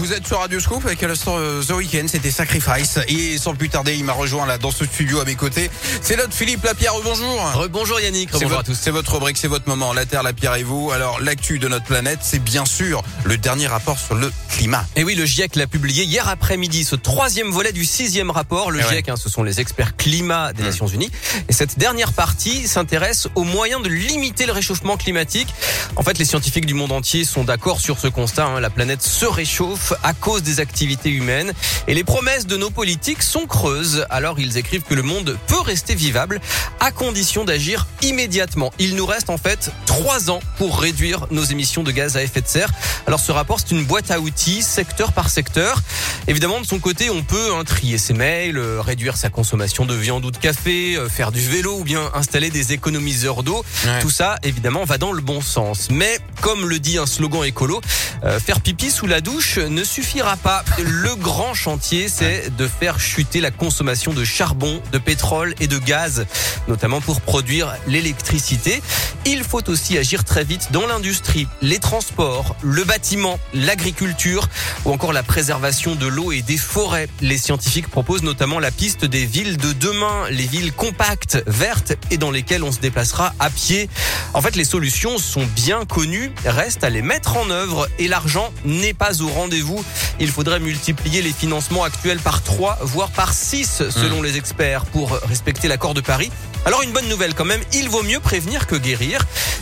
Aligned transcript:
vous 0.00 0.14
êtes 0.14 0.26
sur 0.26 0.38
Radio 0.38 0.58
Scoop 0.60 0.84
avec 0.86 1.02
l'instant 1.02 1.34
euh, 1.38 1.62
The 1.62 1.72
Weeknd, 1.72 2.06
c'était 2.08 2.30
Sacrifice. 2.30 2.98
Et 3.08 3.36
sans 3.36 3.54
plus 3.54 3.68
tarder, 3.68 3.94
il 3.94 4.04
m'a 4.04 4.14
rejoint 4.14 4.46
là 4.46 4.56
dans 4.56 4.70
ce 4.70 4.86
studio 4.86 5.20
à 5.20 5.26
mes 5.26 5.34
côtés. 5.34 5.70
C'est 6.00 6.16
notre 6.16 6.32
Philippe 6.32 6.64
Lapierre, 6.64 6.94
bonjour. 7.04 7.68
Bonjour 7.70 8.00
Yannick, 8.00 8.30
C'est 8.32 8.38
bonjour 8.40 8.52
à 8.52 8.56
votre, 8.56 8.70
tous. 8.70 8.78
c'est 8.80 8.90
votre 8.90 9.12
rubrique, 9.12 9.36
c'est 9.36 9.46
votre 9.46 9.68
moment. 9.68 9.92
La 9.92 10.06
Terre, 10.06 10.22
la 10.22 10.32
Pierre 10.32 10.54
et 10.54 10.62
vous. 10.62 10.90
Alors, 10.90 11.20
l'actu 11.20 11.58
de 11.58 11.68
notre 11.68 11.84
planète, 11.84 12.20
c'est 12.22 12.38
bien 12.38 12.64
sûr 12.64 13.02
le 13.24 13.36
dernier 13.36 13.66
rapport 13.66 13.98
sur 13.98 14.14
le 14.14 14.32
climat. 14.48 14.86
Et 14.96 15.04
oui, 15.04 15.14
le 15.14 15.26
GIEC 15.26 15.56
l'a 15.56 15.66
publié 15.66 16.04
hier 16.04 16.26
après-midi, 16.28 16.84
ce 16.84 16.96
troisième 16.96 17.50
volet 17.50 17.72
du 17.72 17.84
sixième 17.84 18.30
rapport. 18.30 18.70
Le 18.70 18.80
Eh 18.80 18.84
ouais. 18.84 18.90
GIEC, 18.94 19.08
hein, 19.10 19.16
ce 19.16 19.28
sont 19.28 19.42
les 19.42 19.60
experts 19.60 19.96
climat 19.96 20.54
des 20.54 20.62
Hmm. 20.62 20.66
Nations 20.66 20.86
Unies. 20.86 21.10
Et 21.50 21.52
cette 21.52 21.78
dernière 21.78 22.14
partie 22.14 22.66
s'intéresse 22.66 23.28
aux 23.34 23.44
moyens 23.44 23.82
de 23.82 23.88
limiter 23.90 24.46
le 24.46 24.52
réchauffement 24.52 24.96
climatique. 24.96 25.48
En 25.96 26.02
fait, 26.02 26.16
les 26.16 26.24
scientifiques 26.24 26.66
du 26.66 26.74
monde 26.74 26.92
entier 26.92 27.24
sont 27.24 27.44
d'accord 27.44 27.80
sur 27.80 27.98
ce 27.98 28.06
constat. 28.08 28.46
hein. 28.46 28.60
La 28.60 28.70
planète 28.70 29.02
se 29.02 29.26
réchauffe 29.26 29.89
à 30.02 30.12
cause 30.12 30.42
des 30.42 30.60
activités 30.60 31.10
humaines. 31.10 31.52
Et 31.86 31.94
les 31.94 32.04
promesses 32.04 32.46
de 32.46 32.56
nos 32.56 32.70
politiques 32.70 33.22
sont 33.22 33.46
creuses. 33.46 34.06
Alors, 34.10 34.38
ils 34.38 34.56
écrivent 34.56 34.82
que 34.82 34.94
le 34.94 35.02
monde 35.02 35.38
peut 35.46 35.60
rester 35.60 35.94
vivable 35.94 36.40
à 36.80 36.90
condition 36.90 37.44
d'agir 37.44 37.86
immédiatement. 38.02 38.72
Il 38.78 38.96
nous 38.96 39.06
reste 39.06 39.30
en 39.30 39.38
fait 39.38 39.70
trois 39.86 40.30
ans 40.30 40.40
pour 40.58 40.80
réduire 40.80 41.26
nos 41.30 41.44
émissions 41.44 41.82
de 41.82 41.90
gaz 41.90 42.16
à 42.16 42.22
effet 42.22 42.40
de 42.40 42.46
serre. 42.46 42.70
Alors 43.06 43.20
ce 43.20 43.32
rapport, 43.32 43.60
c'est 43.60 43.72
une 43.72 43.84
boîte 43.84 44.10
à 44.10 44.20
outils, 44.20 44.62
secteur 44.62 45.12
par 45.12 45.30
secteur. 45.30 45.82
Évidemment, 46.28 46.60
de 46.60 46.66
son 46.66 46.78
côté, 46.78 47.10
on 47.10 47.22
peut 47.22 47.54
hein, 47.54 47.64
trier 47.64 47.98
ses 47.98 48.12
mails, 48.12 48.58
euh, 48.58 48.80
réduire 48.80 49.16
sa 49.16 49.30
consommation 49.30 49.84
de 49.84 49.94
viande 49.94 50.24
ou 50.24 50.30
de 50.30 50.36
café, 50.36 50.96
euh, 50.96 51.08
faire 51.08 51.32
du 51.32 51.40
vélo 51.40 51.78
ou 51.78 51.84
bien 51.84 52.10
installer 52.14 52.50
des 52.50 52.72
économiseurs 52.72 53.42
d'eau. 53.42 53.64
Ouais. 53.84 54.00
Tout 54.00 54.10
ça, 54.10 54.36
évidemment, 54.42 54.84
va 54.84 54.98
dans 54.98 55.12
le 55.12 55.22
bon 55.22 55.40
sens. 55.40 55.88
Mais 55.90 56.18
comme 56.40 56.68
le 56.68 56.78
dit 56.78 56.98
un 56.98 57.06
slogan 57.06 57.44
écolo, 57.44 57.80
euh, 58.24 58.38
faire 58.38 58.60
pipi 58.60 58.90
sous 58.90 59.06
la 59.06 59.20
douche 59.20 59.58
ne 59.58 59.79
suffira 59.84 60.36
pas. 60.36 60.64
Le 60.78 61.14
grand 61.16 61.54
chantier, 61.54 62.08
c'est 62.08 62.54
de 62.56 62.66
faire 62.66 62.98
chuter 63.00 63.40
la 63.40 63.50
consommation 63.50 64.12
de 64.12 64.24
charbon, 64.24 64.80
de 64.92 64.98
pétrole 64.98 65.54
et 65.60 65.66
de 65.66 65.78
gaz, 65.78 66.26
notamment 66.68 67.00
pour 67.00 67.20
produire 67.20 67.74
l'électricité. 67.86 68.82
Il 69.26 69.44
faut 69.44 69.68
aussi 69.68 69.98
agir 69.98 70.24
très 70.24 70.44
vite 70.44 70.72
dans 70.72 70.86
l'industrie, 70.86 71.46
les 71.62 71.78
transports, 71.78 72.56
le 72.62 72.84
bâtiment, 72.84 73.38
l'agriculture 73.52 74.48
ou 74.84 74.92
encore 74.92 75.12
la 75.12 75.22
préservation 75.22 75.94
de 75.94 76.06
l'eau 76.06 76.32
et 76.32 76.42
des 76.42 76.56
forêts. 76.56 77.08
Les 77.20 77.38
scientifiques 77.38 77.88
proposent 77.88 78.22
notamment 78.22 78.58
la 78.58 78.70
piste 78.70 79.04
des 79.04 79.26
villes 79.26 79.56
de 79.56 79.72
demain, 79.72 80.28
les 80.30 80.46
villes 80.46 80.72
compactes, 80.72 81.42
vertes 81.46 81.92
et 82.10 82.16
dans 82.16 82.30
lesquelles 82.30 82.64
on 82.64 82.72
se 82.72 82.80
déplacera 82.80 83.34
à 83.38 83.50
pied. 83.50 83.88
En 84.32 84.42
fait, 84.42 84.54
les 84.54 84.64
solutions 84.64 85.18
sont 85.18 85.44
bien 85.56 85.84
connues, 85.84 86.30
reste 86.44 86.84
à 86.84 86.90
les 86.90 87.02
mettre 87.02 87.36
en 87.36 87.50
œuvre 87.50 87.88
et 87.98 88.06
l'argent 88.06 88.52
n'est 88.64 88.94
pas 88.94 89.22
au 89.22 89.28
rendez-vous. 89.28 89.84
Il 90.20 90.30
faudrait 90.30 90.60
multiplier 90.60 91.20
les 91.20 91.32
financements 91.32 91.82
actuels 91.82 92.20
par 92.20 92.42
3, 92.42 92.78
voire 92.82 93.10
par 93.10 93.32
6 93.32 93.88
selon 93.90 94.22
les 94.22 94.36
experts 94.36 94.84
pour 94.86 95.10
respecter 95.10 95.66
l'accord 95.66 95.94
de 95.94 96.00
Paris. 96.00 96.30
Alors 96.64 96.82
une 96.82 96.92
bonne 96.92 97.08
nouvelle 97.08 97.34
quand 97.34 97.44
même, 97.44 97.62
il 97.72 97.88
vaut 97.88 98.04
mieux 98.04 98.20
prévenir 98.20 98.68
que 98.68 98.76
guérir. 98.76 99.20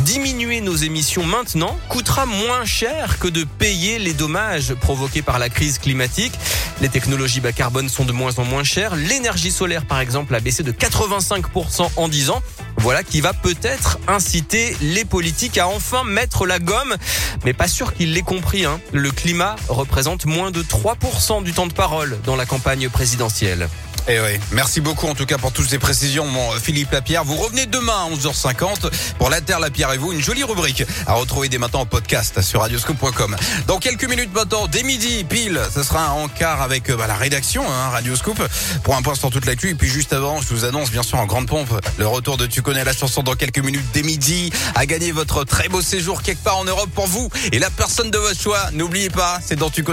Diminuer 0.00 0.60
nos 0.60 0.76
émissions 0.76 1.24
maintenant 1.24 1.78
coûtera 1.88 2.26
moins 2.26 2.64
cher 2.64 3.18
que 3.18 3.28
de 3.28 3.44
payer 3.44 3.98
les 3.98 4.12
dommages 4.12 4.74
provoqués 4.74 5.22
par 5.22 5.38
la 5.38 5.48
crise 5.48 5.78
climatique. 5.78 6.32
Les 6.80 6.88
technologies 6.88 7.40
bas 7.40 7.52
carbone 7.52 7.88
sont 7.88 8.04
de 8.04 8.12
moins 8.12 8.38
en 8.38 8.44
moins 8.44 8.64
chères. 8.64 8.96
L'énergie 8.96 9.52
solaire 9.52 9.84
par 9.84 10.00
exemple 10.00 10.34
a 10.34 10.40
baissé 10.40 10.62
de 10.62 10.72
85% 10.72 11.90
en 11.96 12.08
10 12.08 12.30
ans. 12.30 12.42
Voilà 12.82 13.02
qui 13.02 13.20
va 13.20 13.34
peut-être 13.34 13.98
inciter 14.08 14.74
les 14.80 15.04
politiques 15.04 15.58
à 15.58 15.68
enfin 15.68 16.02
mettre 16.02 16.46
la 16.46 16.58
gomme, 16.58 16.96
mais 17.44 17.52
pas 17.52 17.68
sûr 17.68 17.92
qu'ils 17.92 18.14
l'aient 18.14 18.22
compris. 18.22 18.64
Hein. 18.64 18.80
Le 18.92 19.10
climat 19.10 19.56
représente 19.68 20.24
moins 20.24 20.50
de 20.50 20.62
3% 20.62 21.42
du 21.42 21.52
temps 21.52 21.66
de 21.66 21.74
parole 21.74 22.18
dans 22.24 22.36
la 22.36 22.46
campagne 22.46 22.88
présidentielle. 22.88 23.68
Et 24.08 24.18
oui, 24.18 24.40
merci 24.52 24.80
beaucoup 24.80 25.06
en 25.06 25.14
tout 25.14 25.26
cas 25.26 25.38
pour 25.38 25.52
toutes 25.52 25.68
ces 25.68 25.78
précisions, 25.78 26.26
mon 26.26 26.50
Philippe 26.52 26.90
Lapierre. 26.92 27.24
Vous 27.24 27.36
revenez 27.36 27.66
demain 27.66 28.06
à 28.06 28.14
11h50 28.14 28.90
pour 29.18 29.30
La 29.30 29.40
Terre, 29.40 29.60
la 29.60 29.70
Pierre 29.70 29.92
et 29.92 29.98
vous. 29.98 30.12
Une 30.12 30.22
jolie 30.22 30.42
rubrique 30.42 30.84
à 31.06 31.14
retrouver 31.14 31.48
dès 31.48 31.58
maintenant 31.58 31.80
en 31.80 31.86
podcast 31.86 32.40
sur 32.40 32.60
radioscoop.com. 32.60 33.36
Dans 33.66 33.78
quelques 33.78 34.08
minutes 34.08 34.32
maintenant, 34.34 34.66
dès 34.66 34.82
midi 34.82 35.24
pile, 35.24 35.60
ce 35.74 35.82
sera 35.82 36.06
un 36.06 36.12
encart 36.12 36.62
avec 36.62 36.90
euh, 36.90 36.96
bah, 36.96 37.06
la 37.06 37.14
rédaction, 37.14 37.62
hein, 37.70 37.90
Radioscoop, 37.90 38.40
pour 38.82 38.96
un 38.96 39.02
point 39.02 39.14
sur 39.14 39.30
toute 39.30 39.46
l'actu. 39.46 39.70
Et 39.70 39.74
puis 39.74 39.88
juste 39.88 40.12
avant, 40.12 40.40
je 40.40 40.48
vous 40.48 40.64
annonce 40.64 40.90
bien 40.90 41.02
sûr 41.02 41.18
en 41.18 41.26
grande 41.26 41.46
pompe 41.46 41.70
le 41.98 42.06
retour 42.06 42.36
de 42.36 42.46
Tu 42.46 42.62
connais 42.62 42.84
la 42.84 42.92
chanson 42.92 43.22
dans 43.22 43.34
quelques 43.34 43.58
minutes 43.58 43.86
dès 43.92 44.02
midi 44.02 44.50
à 44.74 44.86
gagner 44.86 45.12
votre 45.12 45.44
très 45.44 45.68
beau 45.68 45.82
séjour 45.82 46.22
quelque 46.22 46.42
part 46.42 46.58
en 46.58 46.64
Europe 46.64 46.90
pour 46.94 47.06
vous 47.06 47.28
et 47.52 47.58
la 47.58 47.70
personne 47.70 48.10
de 48.10 48.18
votre 48.18 48.40
choix. 48.40 48.70
N'oubliez 48.72 49.10
pas, 49.10 49.40
c'est 49.44 49.56
dans 49.56 49.70
Tu 49.70 49.82
connais 49.82 49.88